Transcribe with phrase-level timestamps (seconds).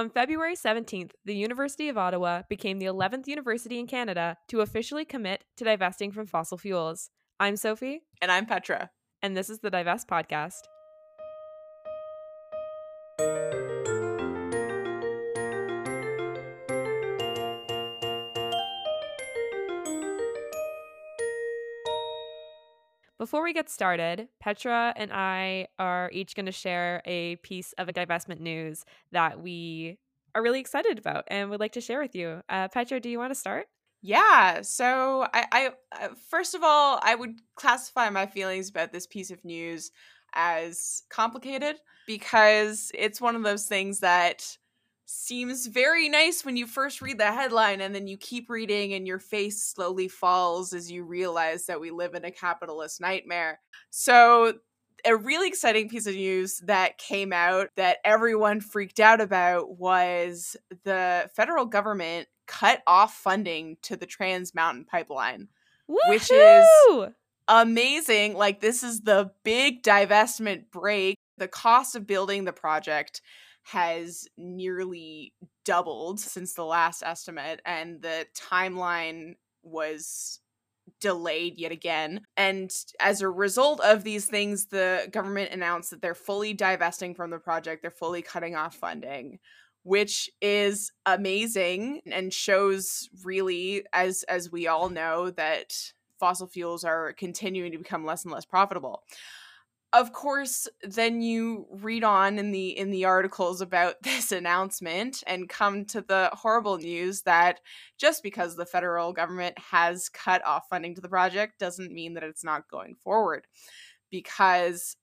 [0.00, 5.04] On February 17th, the University of Ottawa became the 11th university in Canada to officially
[5.04, 7.10] commit to divesting from fossil fuels.
[7.38, 8.04] I'm Sophie.
[8.22, 8.88] And I'm Petra.
[9.20, 10.62] And this is the Divest Podcast.
[23.20, 27.86] Before we get started, Petra and I are each going to share a piece of
[27.86, 29.98] a divestment news that we
[30.34, 32.40] are really excited about and would like to share with you.
[32.48, 33.66] Uh, Petra, do you want to start?
[34.00, 34.62] Yeah.
[34.62, 39.30] So, I, I uh, first of all, I would classify my feelings about this piece
[39.30, 39.90] of news
[40.32, 41.76] as complicated
[42.06, 44.56] because it's one of those things that
[45.10, 49.06] seems very nice when you first read the headline and then you keep reading and
[49.06, 53.60] your face slowly falls as you realize that we live in a capitalist nightmare.
[53.90, 54.54] So,
[55.04, 60.56] a really exciting piece of news that came out that everyone freaked out about was
[60.84, 65.48] the federal government cut off funding to the Trans Mountain Pipeline,
[65.88, 66.10] Woo-hoo!
[66.10, 66.66] which is
[67.48, 68.34] amazing.
[68.34, 71.16] Like, this is the big divestment break.
[71.38, 73.22] The cost of building the project
[73.62, 80.40] has nearly doubled since the last estimate, and the timeline was
[81.00, 82.22] delayed yet again.
[82.36, 87.30] And as a result of these things, the government announced that they're fully divesting from
[87.30, 89.38] the project, they're fully cutting off funding
[89.82, 95.74] which is amazing and shows really as as we all know that
[96.18, 99.02] fossil fuels are continuing to become less and less profitable
[99.92, 105.48] of course then you read on in the in the articles about this announcement and
[105.48, 107.60] come to the horrible news that
[107.98, 112.22] just because the federal government has cut off funding to the project doesn't mean that
[112.22, 113.46] it's not going forward
[114.10, 114.96] because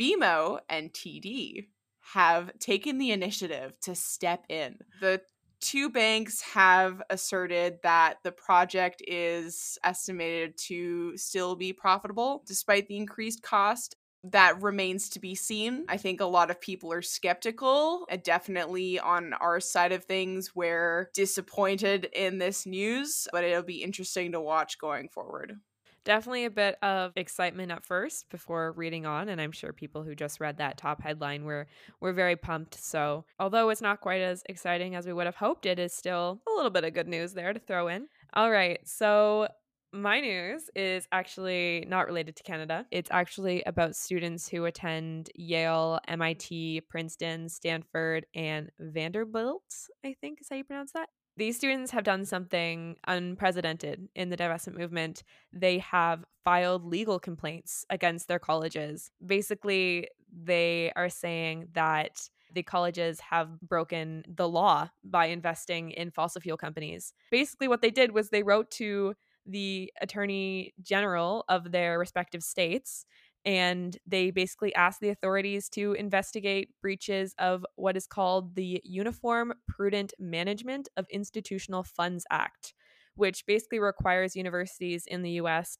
[0.00, 1.66] BMO and TD
[2.12, 4.78] have taken the initiative to step in.
[5.00, 5.22] The
[5.60, 12.96] two banks have asserted that the project is estimated to still be profitable despite the
[12.96, 13.96] increased cost
[14.30, 15.84] that remains to be seen.
[15.88, 20.54] I think a lot of people are skeptical, and definitely on our side of things,
[20.54, 25.56] we're disappointed in this news, but it'll be interesting to watch going forward.
[26.04, 30.14] Definitely a bit of excitement at first before reading on, and I'm sure people who
[30.14, 31.66] just read that top headline were
[32.00, 32.74] were very pumped.
[32.74, 36.40] So, although it's not quite as exciting as we would have hoped, it is still
[36.46, 38.08] a little bit of good news there to throw in.
[38.34, 39.48] All right, so
[39.94, 42.84] my news is actually not related to Canada.
[42.90, 49.62] It's actually about students who attend Yale, MIT, Princeton, Stanford, and Vanderbilt,
[50.04, 51.08] I think is how you pronounce that.
[51.36, 55.22] These students have done something unprecedented in the divestment movement.
[55.52, 59.10] They have filed legal complaints against their colleges.
[59.24, 66.40] Basically, they are saying that the colleges have broken the law by investing in fossil
[66.40, 67.12] fuel companies.
[67.30, 69.14] Basically, what they did was they wrote to
[69.46, 73.04] the attorney general of their respective states
[73.44, 79.52] and they basically asked the authorities to investigate breaches of what is called the Uniform
[79.68, 82.72] Prudent Management of Institutional Funds Act,
[83.16, 85.76] which basically requires universities in the US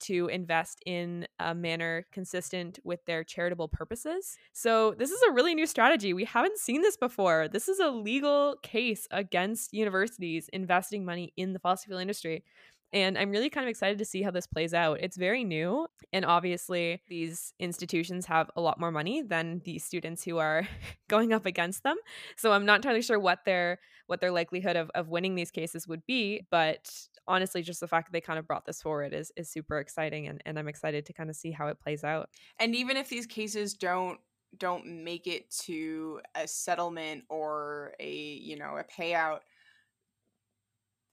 [0.00, 4.36] to invest in a manner consistent with their charitable purposes.
[4.52, 6.12] So, this is a really new strategy.
[6.12, 7.48] We haven't seen this before.
[7.48, 12.44] This is a legal case against universities investing money in the fossil fuel industry.
[12.92, 15.00] And I'm really kind of excited to see how this plays out.
[15.00, 15.86] It's very new.
[16.12, 20.66] And obviously, these institutions have a lot more money than the students who are
[21.08, 21.96] going up against them.
[22.36, 25.88] So I'm not entirely sure what their what their likelihood of, of winning these cases
[25.88, 26.46] would be.
[26.50, 26.88] But
[27.26, 30.28] honestly, just the fact that they kind of brought this forward is is super exciting
[30.28, 32.28] and, and I'm excited to kind of see how it plays out.
[32.58, 34.20] And even if these cases don't
[34.58, 39.40] don't make it to a settlement or a, you know, a payout,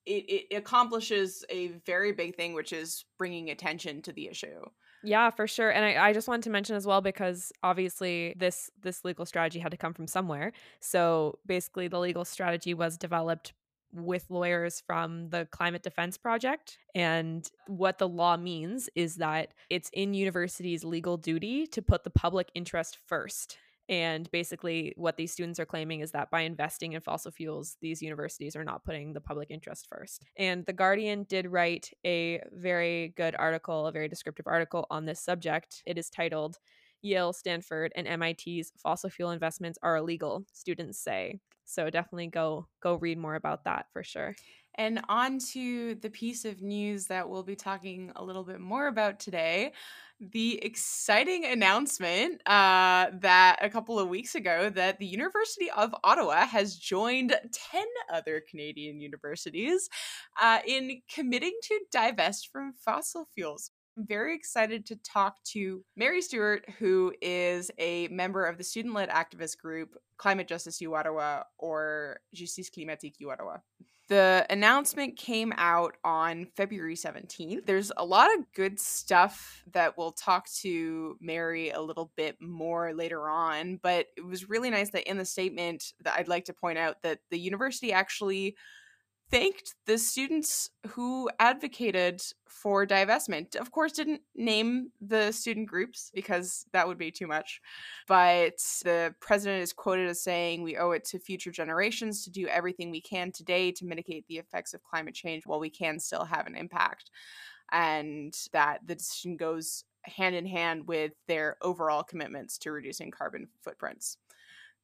[0.05, 4.61] it, it accomplishes a very big thing, which is bringing attention to the issue.
[5.03, 5.69] Yeah, for sure.
[5.69, 9.59] And I, I just wanted to mention as well because obviously this this legal strategy
[9.59, 10.53] had to come from somewhere.
[10.79, 13.53] So basically the legal strategy was developed
[13.93, 16.77] with lawyers from the Climate Defense Project.
[16.95, 22.09] And what the law means is that it's in universities' legal duty to put the
[22.09, 23.57] public interest first.
[23.89, 28.01] And basically, what these students are claiming is that by investing in fossil fuels, these
[28.01, 30.23] universities are not putting the public interest first.
[30.37, 35.19] And The Guardian did write a very good article, a very descriptive article on this
[35.19, 35.83] subject.
[35.85, 36.59] It is titled,
[37.01, 41.39] Yale, Stanford, and MIT's fossil fuel investments are illegal, students say.
[41.65, 44.35] So definitely go go read more about that for sure.
[44.75, 48.87] And on to the piece of news that we'll be talking a little bit more
[48.87, 49.73] about today
[50.31, 56.45] the exciting announcement uh, that a couple of weeks ago that the University of Ottawa
[56.45, 57.35] has joined
[57.71, 59.89] 10 other Canadian universities
[60.41, 63.71] uh, in committing to divest from fossil fuels.
[63.97, 68.95] I'm very excited to talk to Mary Stuart, who is a member of the student
[68.95, 73.57] led activist group Climate Justice U Ottawa or Justice Climatique U Ottawa.
[74.09, 77.65] The announcement came out on February 17th.
[77.65, 82.93] There's a lot of good stuff that we'll talk to Mary a little bit more
[82.93, 86.53] later on, but it was really nice that in the statement that I'd like to
[86.53, 88.57] point out that the university actually
[89.33, 93.55] thanked the students who advocated for divestment.
[93.55, 97.59] Of course, didn't name the student groups because that would be too much.
[98.07, 102.47] But the president is quoted as saying, We owe it to future generations to do
[102.47, 106.25] everything we can today to mitigate the effects of climate change while we can still
[106.25, 107.09] have an impact.
[107.71, 113.47] And that the decision goes hand in hand with their overall commitments to reducing carbon
[113.63, 114.17] footprints.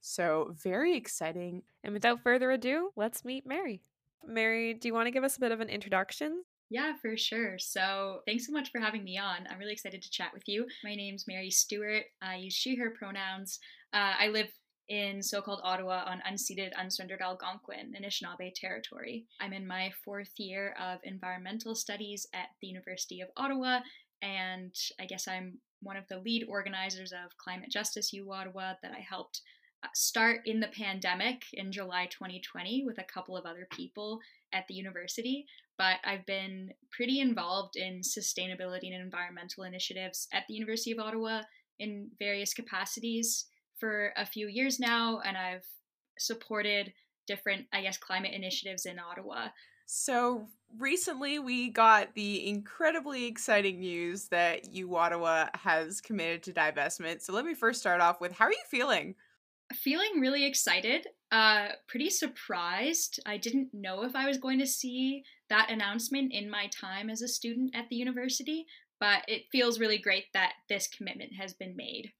[0.01, 1.61] So, very exciting.
[1.83, 3.83] And without further ado, let's meet Mary.
[4.25, 6.43] Mary, do you want to give us a bit of an introduction?
[6.69, 7.57] Yeah, for sure.
[7.57, 9.47] So, thanks so much for having me on.
[9.49, 10.67] I'm really excited to chat with you.
[10.83, 12.05] My name's Mary Stuart.
[12.21, 13.59] I use she, her pronouns.
[13.91, 14.51] Uh, I live
[14.87, 19.25] in so called Ottawa on unceded, unsurrendered Algonquin, Anishinaabe territory.
[19.39, 23.79] I'm in my fourth year of environmental studies at the University of Ottawa,
[24.21, 28.91] and I guess I'm one of the lead organizers of Climate Justice U Ottawa that
[28.91, 29.41] I helped
[29.93, 34.19] start in the pandemic in July 2020 with a couple of other people
[34.53, 35.45] at the university.
[35.77, 41.41] But I've been pretty involved in sustainability and environmental initiatives at the University of Ottawa
[41.79, 43.45] in various capacities
[43.79, 45.65] for a few years now, and I've
[46.17, 46.91] supported
[47.27, 49.47] different, I guess, climate initiatives in Ottawa.
[49.85, 50.47] So
[50.77, 57.21] recently we got the incredibly exciting news that U Ottawa has committed to divestment.
[57.21, 59.15] So let me first start off with how are you feeling?
[59.83, 63.19] Feeling really excited, uh, pretty surprised.
[63.25, 67.21] I didn't know if I was going to see that announcement in my time as
[67.21, 68.65] a student at the university,
[68.99, 72.11] but it feels really great that this commitment has been made.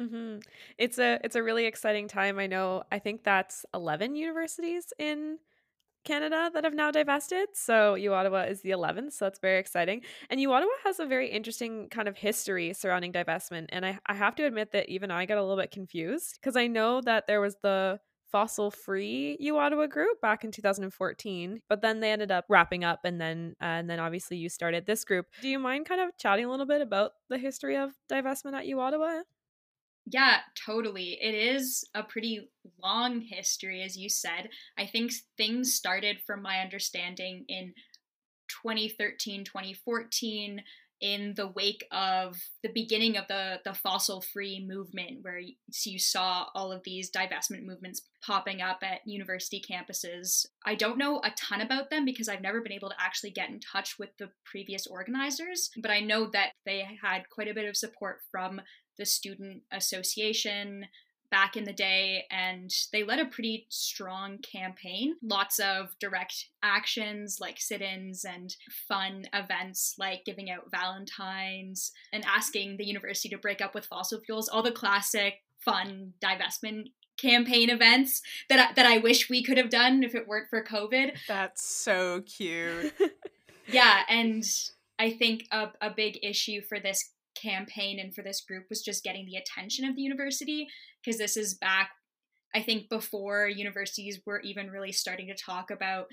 [0.00, 0.38] Mm-hmm.
[0.78, 2.38] It's a it's a really exciting time.
[2.38, 2.82] I know.
[2.90, 5.38] I think that's eleven universities in
[6.04, 7.48] Canada that have now divested.
[7.54, 9.12] So U Ottawa is the 11th.
[9.12, 10.02] So that's very exciting.
[10.30, 13.66] And U Ottawa has a very interesting kind of history surrounding divestment.
[13.70, 16.56] And I, I have to admit that even I got a little bit confused because
[16.56, 18.00] I know that there was the
[18.32, 23.00] fossil free U Ottawa group back in 2014, but then they ended up wrapping up
[23.04, 25.26] and then uh, and then obviously you started this group.
[25.42, 28.66] Do you mind kind of chatting a little bit about the history of divestment at
[28.66, 29.20] U Ottawa?
[30.06, 31.18] Yeah, totally.
[31.20, 32.48] It is a pretty
[32.82, 34.48] long history, as you said.
[34.76, 37.72] I think things started, from my understanding, in
[38.64, 40.62] 2013, 2014,
[41.00, 45.54] in the wake of the beginning of the, the fossil free movement, where you,
[45.84, 50.46] you saw all of these divestment movements popping up at university campuses.
[50.64, 53.50] I don't know a ton about them because I've never been able to actually get
[53.50, 57.68] in touch with the previous organizers, but I know that they had quite a bit
[57.68, 58.60] of support from
[59.02, 60.86] the student association
[61.28, 65.16] back in the day and they led a pretty strong campaign.
[65.24, 68.54] Lots of direct actions like sit-ins and
[68.86, 74.20] fun events like giving out valentines and asking the university to break up with fossil
[74.20, 74.48] fuels.
[74.48, 79.70] All the classic fun divestment campaign events that I, that I wish we could have
[79.70, 81.16] done if it weren't for covid.
[81.26, 82.94] That's so cute.
[83.68, 84.44] Yeah and
[84.98, 89.04] I think a, a big issue for this campaign and for this group was just
[89.04, 90.66] getting the attention of the university
[91.02, 91.90] because this is back
[92.54, 96.06] I think before universities were even really starting to talk about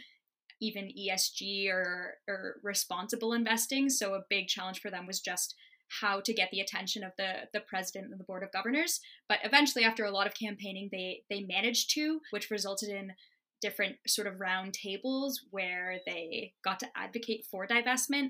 [0.61, 3.89] even ESG or or responsible investing.
[3.89, 5.55] So a big challenge for them was just
[6.01, 8.99] how to get the attention of the the president and the board of governors.
[9.27, 13.13] But eventually, after a lot of campaigning, they they managed to, which resulted in
[13.61, 18.29] different sort of round tables where they got to advocate for divestment.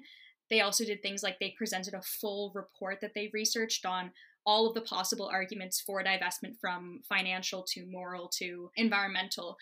[0.50, 4.12] They also did things like they presented a full report that they researched on
[4.46, 9.58] all of the possible arguments for divestment from financial to moral to environmental.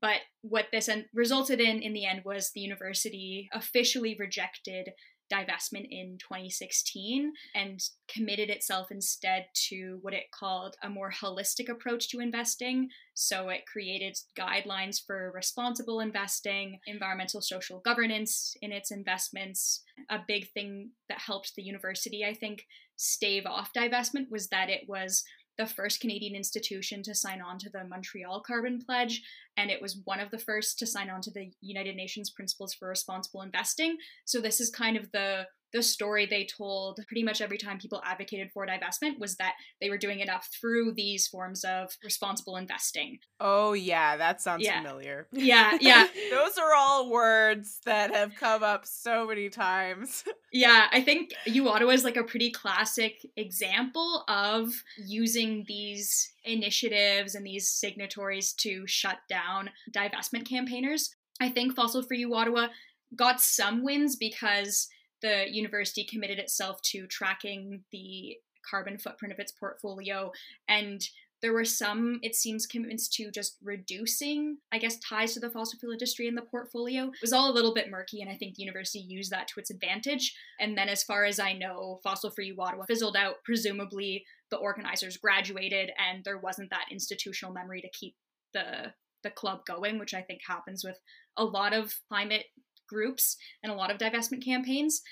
[0.00, 4.90] But what this resulted in in the end was the university officially rejected
[5.32, 12.08] divestment in 2016 and committed itself instead to what it called a more holistic approach
[12.10, 12.88] to investing.
[13.14, 19.82] So it created guidelines for responsible investing, environmental social governance in its investments.
[20.10, 22.66] A big thing that helped the university, I think,
[22.96, 25.24] stave off divestment was that it was
[25.58, 29.22] the first Canadian institution to sign on to the Montreal Carbon Pledge,
[29.56, 32.74] and it was one of the first to sign on to the United Nations Principles
[32.74, 33.96] for Responsible Investing.
[34.24, 38.00] So this is kind of the the story they told pretty much every time people
[38.04, 43.18] advocated for divestment was that they were doing enough through these forms of responsible investing.
[43.40, 44.80] Oh, yeah, that sounds Yeah.
[44.80, 45.26] familiar.
[45.32, 46.06] Yeah, yeah.
[46.30, 50.24] Those are all words that have come up so many times.
[50.52, 57.34] Yeah, I think U Ottawa is like a pretty classic example of using these initiatives
[57.34, 59.45] and these signatories to shut down
[59.94, 61.14] divestment campaigners.
[61.40, 62.68] I think Fossil Free Ottawa
[63.14, 64.88] got some wins because
[65.22, 68.36] the university committed itself to tracking the
[68.68, 70.32] carbon footprint of its portfolio.
[70.68, 71.02] And
[71.42, 75.78] there were some it seems commitments to just reducing i guess ties to the fossil
[75.78, 77.04] fuel industry in the portfolio.
[77.04, 79.60] It was all a little bit murky and i think the university used that to
[79.60, 80.34] its advantage.
[80.58, 83.36] And then as far as i know fossil free ottawa fizzled out.
[83.44, 88.14] Presumably the organizers graduated and there wasn't that institutional memory to keep
[88.52, 88.92] the
[89.26, 90.98] the club going which i think happens with
[91.36, 92.46] a lot of climate
[92.88, 95.02] groups and a lot of divestment campaigns.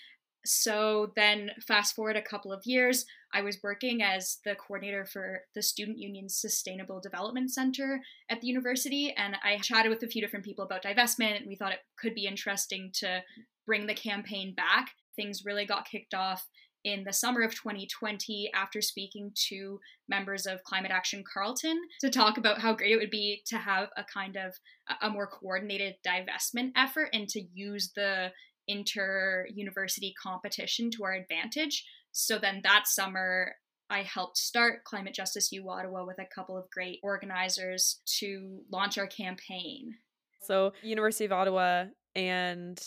[0.46, 5.40] So then fast forward a couple of years i was working as the coordinator for
[5.54, 10.20] the student union's sustainable development center at the university and i chatted with a few
[10.20, 13.22] different people about divestment and we thought it could be interesting to
[13.66, 14.90] bring the campaign back.
[15.16, 16.46] Things really got kicked off
[16.84, 22.36] in the summer of 2020 after speaking to members of climate action Carleton to talk
[22.36, 24.54] about how great it would be to have a kind of
[25.00, 28.30] a more coordinated divestment effort and to use the
[28.68, 31.84] inter university competition to our advantage.
[32.12, 33.54] So then that summer,
[33.90, 38.98] I helped start Climate Justice U Ottawa with a couple of great organizers to launch
[38.98, 39.94] our campaign.
[40.42, 42.80] So, University of Ottawa and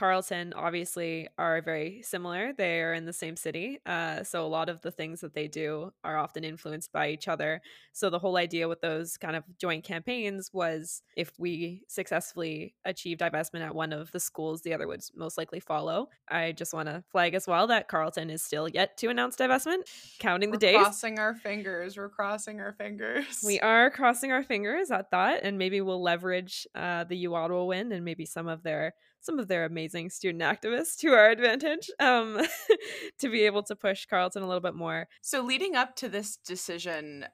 [0.00, 2.54] Carleton obviously are very similar.
[2.54, 3.80] They are in the same city.
[3.84, 7.28] Uh, so, a lot of the things that they do are often influenced by each
[7.28, 7.60] other.
[7.92, 13.18] So, the whole idea with those kind of joint campaigns was if we successfully achieve
[13.18, 16.08] divestment at one of the schools, the other would most likely follow.
[16.30, 19.82] I just want to flag as well that Carleton is still yet to announce divestment,
[20.18, 20.76] counting We're the days.
[20.78, 21.98] crossing our fingers.
[21.98, 23.42] We're crossing our fingers.
[23.44, 27.64] We are crossing our fingers at that, and maybe we'll leverage uh, the U Ottawa
[27.64, 31.90] win and maybe some of their some of their amazing student activists to our advantage
[31.98, 32.40] um,
[33.18, 35.08] to be able to push Carleton a little bit more.
[35.22, 37.26] So, leading up to this decision,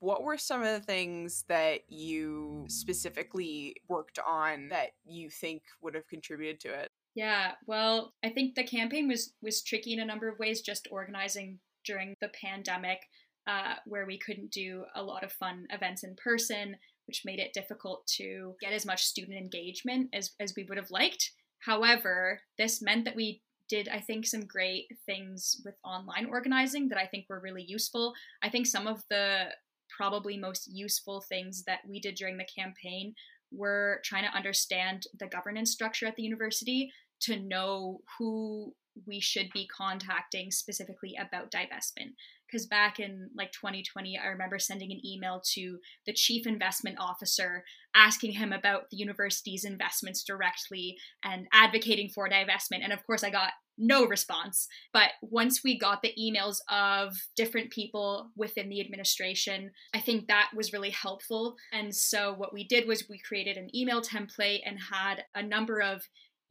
[0.00, 5.94] what were some of the things that you specifically worked on that you think would
[5.94, 6.90] have contributed to it?
[7.14, 10.60] Yeah, well, I think the campaign was was tricky in a number of ways.
[10.60, 13.00] Just organizing during the pandemic,
[13.46, 16.76] uh, where we couldn't do a lot of fun events in person,
[17.10, 20.92] which made it difficult to get as much student engagement as as we would have
[20.92, 21.32] liked.
[21.58, 26.98] However, this meant that we did I think some great things with online organizing that
[26.98, 28.14] I think were really useful.
[28.44, 29.46] I think some of the
[29.88, 33.12] probably most useful things that we did during the campaign
[33.50, 38.72] were trying to understand the governance structure at the university to know who
[39.04, 42.12] we should be contacting specifically about divestment
[42.50, 47.64] because back in like 2020 i remember sending an email to the chief investment officer
[47.94, 53.30] asking him about the university's investments directly and advocating for divestment and of course i
[53.30, 54.68] got no response.
[54.92, 60.50] But once we got the emails of different people within the administration i think that
[60.54, 61.56] was really helpful.
[61.72, 65.80] And so what we did was we created an email template and had a number
[65.80, 66.02] of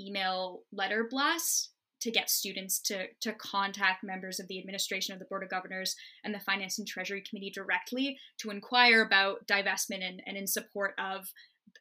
[0.02, 5.26] email letter blasts to get students to to contact members of the administration of the
[5.26, 10.22] board of governors and the finance and treasury committee directly to inquire about divestment and,
[10.26, 11.28] and in support of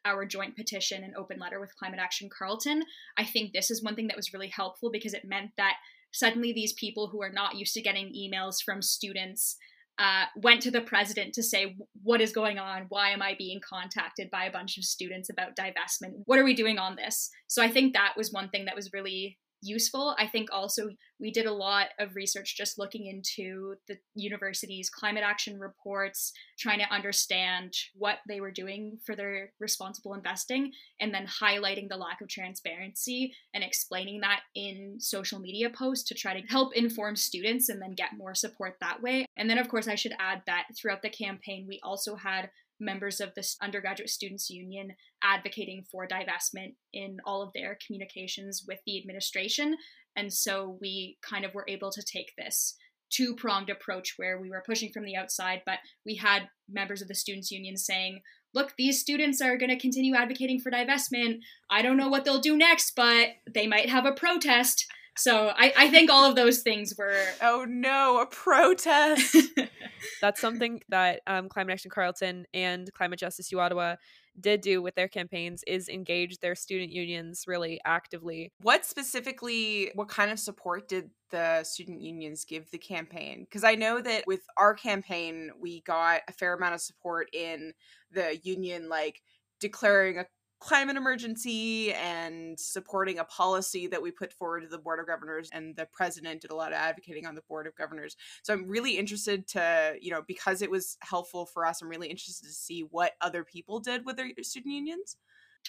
[0.05, 2.83] our joint petition and open letter with climate action carleton
[3.17, 5.75] i think this is one thing that was really helpful because it meant that
[6.11, 9.57] suddenly these people who are not used to getting emails from students
[9.99, 12.85] uh, went to the president to say what is going on?
[12.87, 16.13] Why am i being contacted by a bunch of students about divestment?
[16.23, 17.29] What are we doing on this?
[17.47, 20.15] So i think that was one thing that was really useful.
[20.17, 20.89] I think also
[21.19, 26.79] we did a lot of research just looking into the university's climate action reports, trying
[26.79, 32.21] to understand what they were doing for their responsible investing, and then highlighting the lack
[32.21, 37.69] of transparency and explaining that in social media posts to try to help inform students
[37.69, 39.25] and then get more support that way.
[39.37, 43.19] And then, of course, I should add that throughout the campaign, we also had members
[43.19, 44.91] of the undergraduate students union
[45.23, 49.77] advocating for divestment in all of their communications with the administration.
[50.15, 52.75] And so we kind of were able to take this
[53.09, 57.07] two pronged approach where we were pushing from the outside but we had members of
[57.07, 58.21] the students union saying
[58.53, 61.39] look these students are going to continue advocating for divestment.
[61.69, 64.85] I don't know what they'll do next but they might have a protest.
[65.17, 69.35] So I, I think all of those things were Oh no, a protest.
[70.21, 73.95] That's something that um, Climate Action Carleton and Climate Justice U Ottawa
[74.39, 78.51] did do with their campaigns is engage their student unions really actively.
[78.61, 83.43] What specifically, what kind of support did the student unions give the campaign?
[83.43, 87.73] Because I know that with our campaign, we got a fair amount of support in
[88.11, 89.21] the union, like
[89.59, 90.25] declaring a
[90.59, 95.49] climate emergency and supporting a policy that we put forward to the board of governors
[95.53, 98.17] and the president did a lot of advocating on the board of governors.
[98.43, 102.09] So i'm really interested to you know because it was helpful for us i'm really
[102.09, 105.15] interested to see what other people did with their student unions.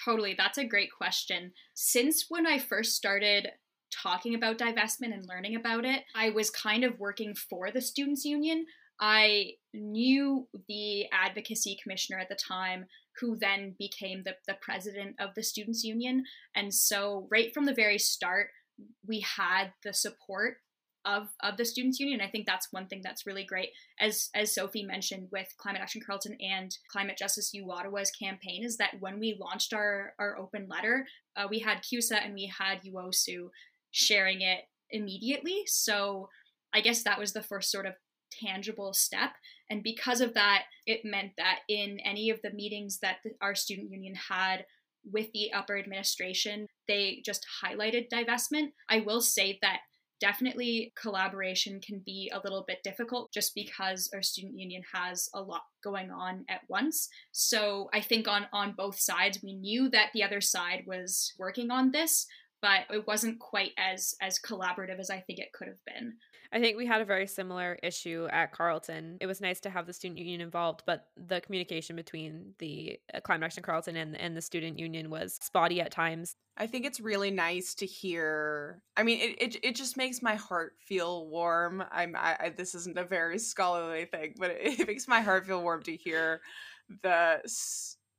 [0.04, 1.52] Totally that's a great question.
[1.74, 3.48] Since when i first started
[3.92, 8.24] talking about divestment and learning about it i was kind of working for the students
[8.24, 8.66] union.
[9.00, 12.84] I knew the advocacy commissioner at the time,
[13.20, 16.24] who then became the, the president of the Students' Union.
[16.54, 18.48] And so, right from the very start,
[19.06, 20.56] we had the support
[21.04, 22.20] of, of the Students' Union.
[22.20, 23.70] I think that's one thing that's really great.
[23.98, 28.76] As, as Sophie mentioned with Climate Action carleton and Climate Justice U Ottawa's campaign, is
[28.76, 32.82] that when we launched our, our open letter, uh, we had CUSA and we had
[32.82, 33.48] UOSU
[33.90, 34.60] sharing it
[34.90, 35.62] immediately.
[35.66, 36.28] So
[36.72, 37.94] I guess that was the first sort of
[38.30, 39.32] tangible step.
[39.70, 43.90] And because of that, it meant that in any of the meetings that our student
[43.90, 44.64] union had
[45.10, 48.72] with the upper administration, they just highlighted divestment.
[48.88, 49.80] I will say that
[50.20, 55.40] definitely collaboration can be a little bit difficult just because our student union has a
[55.40, 60.10] lot going on at once so i think on on both sides we knew that
[60.12, 62.26] the other side was working on this
[62.62, 66.14] but it wasn't quite as as collaborative as i think it could have been
[66.52, 69.18] I think we had a very similar issue at Carleton.
[69.20, 73.20] It was nice to have the student union involved, but the communication between the uh,
[73.20, 76.34] Climate Action Carleton and, and the student union was spotty at times.
[76.56, 78.82] I think it's really nice to hear.
[78.96, 81.84] I mean, it, it, it just makes my heart feel warm.
[81.92, 85.46] I'm I, I, this isn't a very scholarly thing, but it, it makes my heart
[85.46, 86.40] feel warm to hear
[87.02, 87.40] the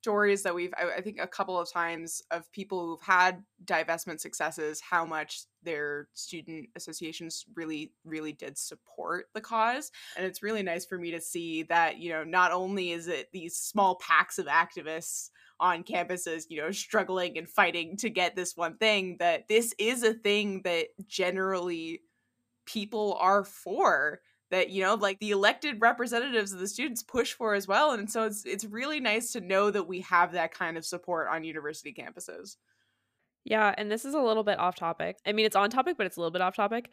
[0.01, 4.19] stories that we've I, I, think a couple of times of people who've had divestment
[4.19, 9.91] successes how much their student associations really really did support the cause.
[10.17, 13.27] And it's really nice for me to see that you know not only is it
[13.31, 15.29] these small packs of activists
[15.59, 20.01] on campuses you know struggling and fighting to get this one thing that this is
[20.01, 22.01] a thing that generally
[22.65, 24.19] people are for
[24.51, 28.09] that you know like the elected representatives of the students push for as well and
[28.09, 31.43] so it's it's really nice to know that we have that kind of support on
[31.43, 32.57] university campuses.
[33.43, 35.17] Yeah and this is a little bit off topic.
[35.25, 36.91] I mean it's on topic but it's a little bit off topic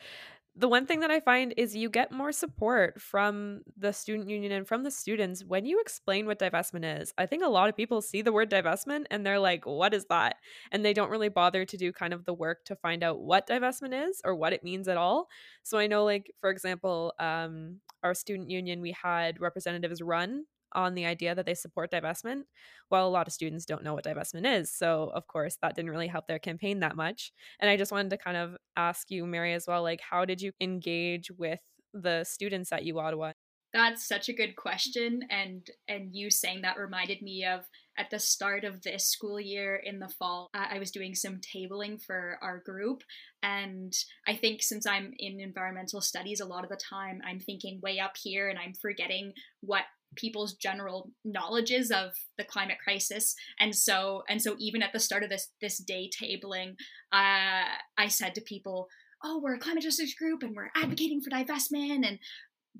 [0.59, 4.51] the one thing that I find is you get more support from the student union
[4.51, 7.14] and from the students when you explain what divestment is.
[7.16, 10.07] I think a lot of people see the word divestment and they're like, what is
[10.07, 10.35] that?
[10.73, 13.47] And they don't really bother to do kind of the work to find out what
[13.47, 15.29] divestment is or what it means at all.
[15.62, 20.94] So I know, like, for example, um, our student union, we had representatives run on
[20.94, 22.42] the idea that they support divestment.
[22.90, 24.72] Well, a lot of students don't know what divestment is.
[24.72, 27.33] So, of course, that didn't really help their campaign that much.
[27.61, 30.40] And I just wanted to kind of ask you, Mary, as well, like, how did
[30.40, 31.61] you engage with
[31.92, 33.33] the students at U Ottawa?
[33.72, 35.20] That's such a good question.
[35.31, 37.66] And and you saying that reminded me of
[37.98, 42.00] at the start of this school year in the fall, I was doing some tabling
[42.00, 43.02] for our group.
[43.42, 43.92] And
[44.26, 47.98] I think since I'm in environmental studies, a lot of the time I'm thinking way
[47.98, 49.85] up here and I'm forgetting what
[50.16, 53.35] people's general knowledges of the climate crisis.
[53.61, 56.71] And so and so even at the start of this this day tabling
[57.12, 57.64] uh,
[57.97, 58.88] i said to people
[59.25, 62.18] oh we're a climate justice group and we're advocating for divestment and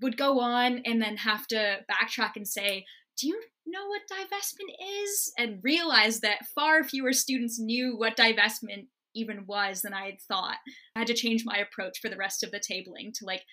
[0.01, 2.85] would go on and then have to backtrack and say
[3.19, 5.33] do you know what divestment is?
[5.37, 10.59] and realize that far fewer students knew what divestment even was than i had thought.
[10.95, 13.45] I had to change my approach for the rest of the tabling to like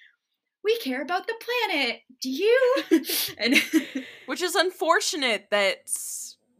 [0.65, 2.01] we care about the planet.
[2.19, 2.75] Do you?
[3.37, 3.55] and
[4.25, 5.89] which is unfortunate that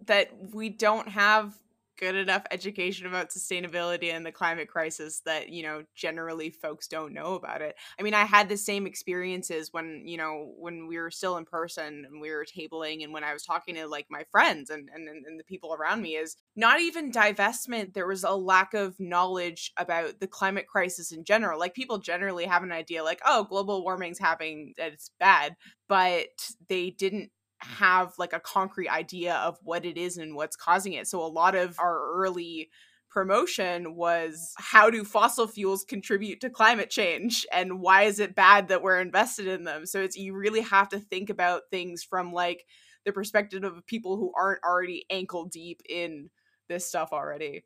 [0.05, 1.55] that we don't have
[1.97, 7.13] good enough education about sustainability and the climate crisis that you know generally folks don't
[7.13, 7.75] know about it.
[7.99, 11.45] I mean i had the same experiences when you know when we were still in
[11.45, 14.89] person and we were tabling and when i was talking to like my friends and
[14.93, 18.99] and, and the people around me is not even divestment there was a lack of
[18.99, 21.59] knowledge about the climate crisis in general.
[21.59, 25.55] Like people generally have an idea like oh global warming's happening it's bad
[25.87, 26.27] but
[26.67, 27.31] they didn't
[27.77, 31.07] have like a concrete idea of what it is and what's causing it.
[31.07, 32.69] So a lot of our early
[33.09, 38.67] promotion was how do fossil fuels contribute to climate change and why is it bad
[38.67, 39.85] that we're invested in them?
[39.85, 42.65] So it's you really have to think about things from like
[43.05, 46.29] the perspective of people who aren't already ankle deep in
[46.67, 47.63] this stuff already.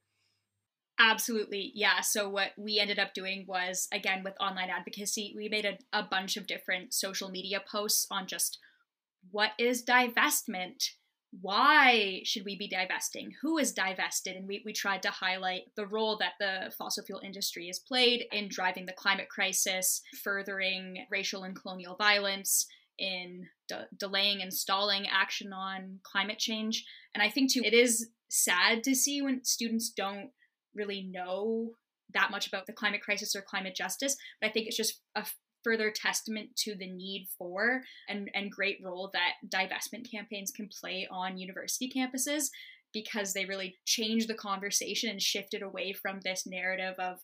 [0.99, 1.71] Absolutely.
[1.73, 2.01] Yeah.
[2.01, 6.03] So, what we ended up doing was, again, with online advocacy, we made a, a
[6.03, 8.59] bunch of different social media posts on just
[9.31, 10.83] what is divestment?
[11.41, 13.31] why should we be divesting?
[13.41, 14.35] Who is divested?
[14.35, 18.25] And we, we tried to highlight the role that the fossil fuel industry has played
[18.31, 22.65] in driving the climate crisis, furthering racial and colonial violence,
[22.97, 26.85] in de- delaying and stalling action on climate change.
[27.13, 30.31] And I think, too, it is sad to see when students don't
[30.75, 31.71] really know
[32.13, 34.17] that much about the climate crisis or climate justice.
[34.41, 35.25] But I think it's just a
[35.63, 41.07] further testament to the need for and, and great role that divestment campaigns can play
[41.11, 42.49] on university campuses
[42.93, 47.19] because they really change the conversation and shifted away from this narrative of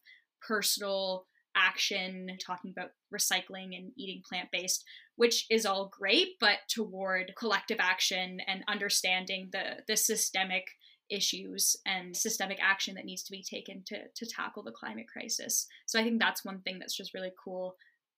[0.46, 4.84] personal action, talking about recycling and eating plant based,
[5.16, 10.66] which is all great, but toward collective action and understanding the, the systemic
[11.10, 15.68] issues and systemic action that needs to be taken to, to tackle the climate crisis.
[15.86, 17.76] So I think that's one thing that's just really cool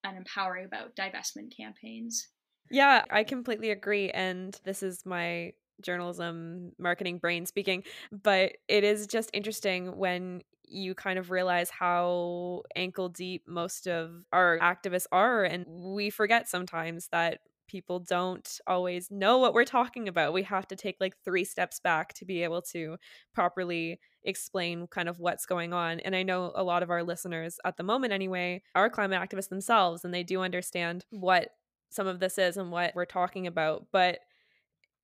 [0.08, 2.30] and empowering about divestment campaigns.
[2.70, 4.10] Yeah, I completely agree.
[4.12, 10.94] And this is my journalism marketing brain speaking, but it is just interesting when you
[10.96, 15.46] kind of realize how ankle deep most of our activists are.
[15.46, 20.34] And we forget sometimes that people don't always know what we're talking about.
[20.34, 22.98] We have to take like three steps back to be able to
[23.34, 26.00] properly explain kind of what's going on.
[26.00, 29.50] And I know a lot of our listeners at the moment, anyway, are climate activists
[29.50, 31.50] themselves and they do understand what
[31.90, 33.88] some of this is and what we're talking about.
[33.92, 34.20] But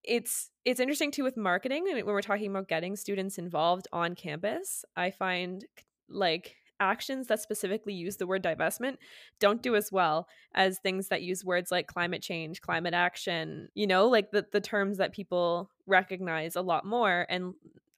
[0.04, 4.84] it's it's interesting too with marketing when we're talking about getting students involved on campus
[4.97, 5.65] i find
[6.10, 8.98] like actions that specifically use the word divestment
[9.39, 13.88] don't do as well as things that use words like climate change climate action you
[13.88, 17.26] know like the, the terms that people recognize a lot more.
[17.30, 17.54] And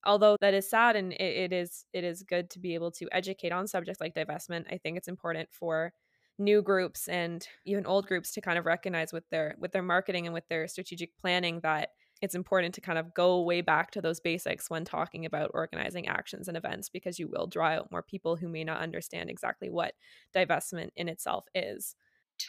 [0.05, 3.07] although that is sad and it, it is it is good to be able to
[3.11, 5.91] educate on subjects like divestment i think it's important for
[6.37, 10.27] new groups and even old groups to kind of recognize with their with their marketing
[10.27, 11.89] and with their strategic planning that
[12.21, 16.07] it's important to kind of go way back to those basics when talking about organizing
[16.07, 19.69] actions and events because you will draw out more people who may not understand exactly
[19.69, 19.93] what
[20.33, 21.95] divestment in itself is.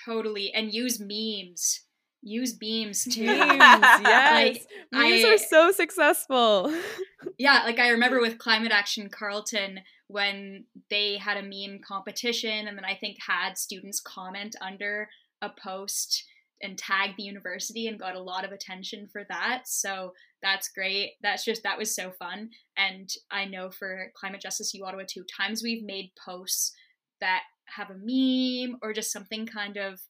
[0.04, 0.52] Totally.
[0.52, 1.80] And use memes.
[2.22, 3.26] Use beams too.
[3.26, 4.34] Memes, yes.
[4.34, 6.74] like, memes I, are so successful.
[7.38, 12.78] yeah, like I remember with Climate Action Carleton when they had a meme competition and
[12.78, 15.08] then I think had students comment under
[15.42, 16.24] a post
[16.62, 19.62] and tagged the university and got a lot of attention for that.
[19.66, 21.12] So that's great.
[21.22, 22.50] That's just that was so fun.
[22.76, 26.72] And I know for Climate Justice U Ottawa too, times we've made posts
[27.20, 30.00] that have a meme or just something kind of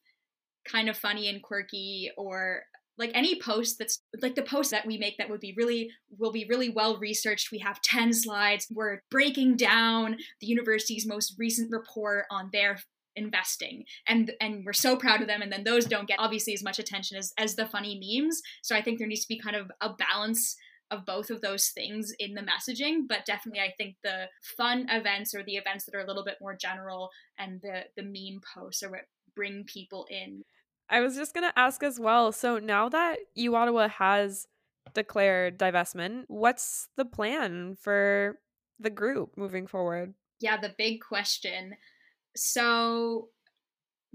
[0.65, 2.63] kind of funny and quirky or
[2.97, 6.31] like any post that's like the post that we make that would be really will
[6.31, 11.71] be really well researched we have 10 slides we're breaking down the university's most recent
[11.71, 12.79] report on their
[13.17, 13.83] investing.
[14.07, 16.79] And and we're so proud of them and then those don't get obviously as much
[16.79, 18.41] attention as as the funny memes.
[18.61, 20.55] So i think there needs to be kind of a balance
[20.89, 25.35] of both of those things in the messaging but definitely i think the fun events
[25.35, 28.83] or the events that are a little bit more general and the the meme posts
[28.83, 29.01] are what
[29.35, 30.43] bring people in.
[30.89, 34.47] I was just going to ask as well so now that u ottawa has
[34.93, 38.39] declared divestment what's the plan for
[38.79, 40.13] the group moving forward?
[40.39, 41.75] Yeah the big question
[42.37, 43.29] so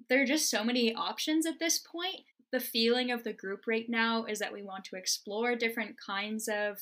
[0.08, 2.22] there are just so many options at this point.
[2.52, 6.48] The feeling of the group right now is that we want to explore different kinds
[6.48, 6.78] of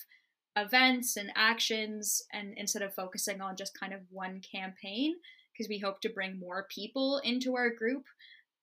[0.57, 5.14] events and actions and instead of focusing on just kind of one campaign
[5.53, 8.05] because we hope to bring more people into our group.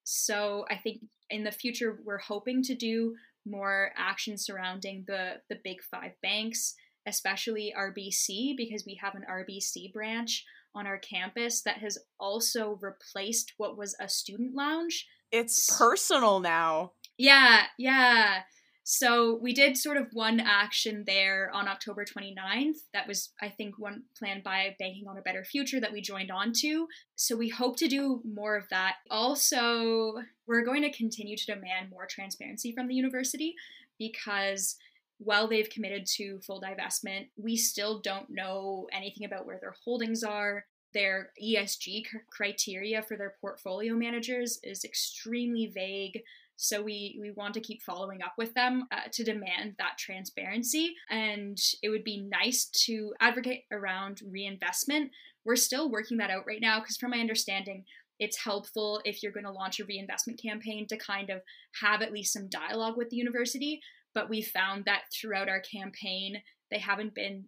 [0.03, 5.59] So I think in the future we're hoping to do more action surrounding the the
[5.63, 6.75] big 5 banks,
[7.07, 10.43] especially RBC because we have an RBC branch
[10.77, 15.07] on our campus that has also replaced what was a student lounge.
[15.31, 16.93] It's personal now.
[17.17, 18.41] Yeah, yeah.
[18.83, 22.77] So we did sort of one action there on October 29th.
[22.93, 26.31] That was, I think, one planned by Banking on a Better Future that we joined
[26.31, 26.87] on to.
[27.15, 28.95] So we hope to do more of that.
[29.11, 30.13] Also,
[30.47, 33.55] we're going to continue to demand more transparency from the university
[33.99, 34.77] because
[35.19, 40.23] while they've committed to full divestment, we still don't know anything about where their holdings
[40.23, 40.65] are.
[40.93, 46.21] Their ESG criteria for their portfolio managers is extremely vague.
[46.55, 50.95] So we, we want to keep following up with them uh, to demand that transparency.
[51.09, 55.11] And it would be nice to advocate around reinvestment.
[55.45, 57.85] We're still working that out right now because, from my understanding,
[58.19, 61.41] it's helpful if you're going to launch a reinvestment campaign to kind of
[61.81, 63.79] have at least some dialogue with the university
[64.17, 67.45] but we found that throughout our campaign, they haven't been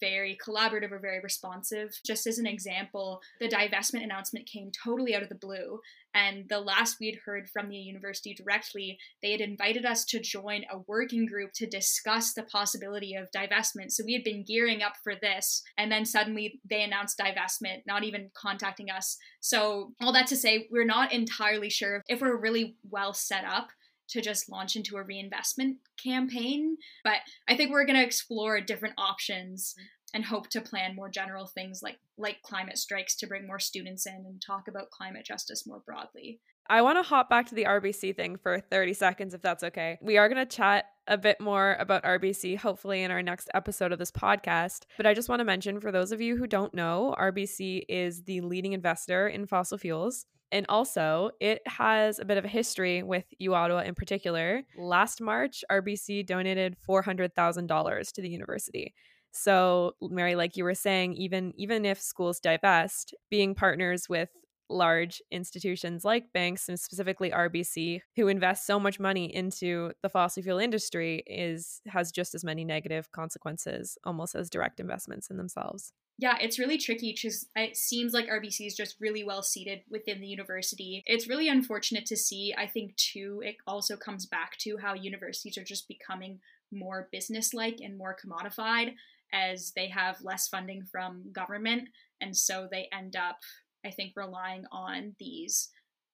[0.00, 1.90] very collaborative or very responsive.
[2.06, 5.80] Just as an example, the divestment announcement came totally out of the blue.
[6.14, 10.62] And the last we'd heard from the university directly, they had invited us to join
[10.70, 13.90] a working group to discuss the possibility of divestment.
[13.90, 15.64] So we had been gearing up for this.
[15.76, 19.18] And then suddenly they announced divestment, not even contacting us.
[19.40, 23.70] So, all that to say, we're not entirely sure if we're really well set up
[24.08, 26.76] to just launch into a reinvestment campaign.
[27.02, 29.74] But I think we're going to explore different options
[30.14, 34.06] and hope to plan more general things like like climate strikes to bring more students
[34.06, 36.40] in and talk about climate justice more broadly.
[36.66, 39.98] I want to hop back to the RBC thing for 30 seconds if that's okay.
[40.00, 43.92] We are going to chat a bit more about RBC hopefully in our next episode
[43.92, 46.72] of this podcast, but I just want to mention for those of you who don't
[46.72, 50.24] know, RBC is the leading investor in fossil fuels.
[50.52, 54.62] And also, it has a bit of a history with U in particular.
[54.78, 58.94] Last March, RBC donated $400,000 to the university.
[59.32, 64.28] So, Mary, like you were saying, even even if schools divest, being partners with
[64.70, 70.42] large institutions like banks and specifically RBC who invest so much money into the fossil
[70.42, 75.92] fuel industry is has just as many negative consequences almost as direct investments in themselves.
[76.16, 80.20] Yeah, it's really tricky because it seems like RBC is just really well seated within
[80.20, 81.02] the university.
[81.06, 82.54] It's really unfortunate to see.
[82.56, 86.38] I think, too, it also comes back to how universities are just becoming
[86.72, 88.94] more business-like and more commodified
[89.32, 91.88] as they have less funding from government.
[92.20, 93.38] And so they end up,
[93.84, 95.70] I think, relying on these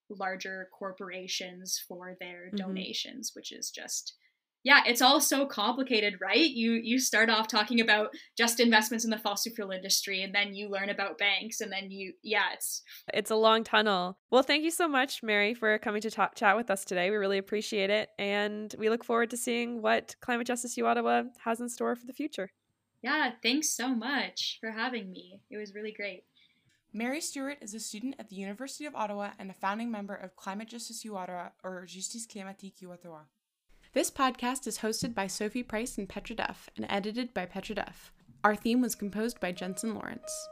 [0.08, 2.56] larger corporations for their mm-hmm.
[2.56, 4.14] donations, which is just
[4.62, 6.50] yeah it's all so complicated right?
[6.50, 10.54] You you start off talking about just investments in the fossil fuel industry and then
[10.54, 12.82] you learn about banks and then you yeah it's
[13.14, 14.18] it's a long tunnel.
[14.30, 17.10] Well thank you so much mary for coming to talk, chat with us today.
[17.10, 21.22] We really appreciate it and we look forward to seeing what climate justice u ottawa
[21.44, 22.50] has in store for the future.
[23.02, 25.40] Yeah thanks so much for having me.
[25.50, 26.24] It was really great
[26.92, 30.34] Mary Stuart is a student at the University of Ottawa and a founding member of
[30.34, 33.20] Climate Justice Ottawa, or Justice Climatique Ottawa.
[33.92, 38.12] This podcast is hosted by Sophie Price and Petra Duff and edited by Petra Duff.
[38.42, 40.48] Our theme was composed by Jensen Lawrence.